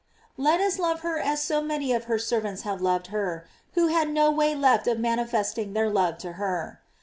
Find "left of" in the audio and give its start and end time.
4.55-4.97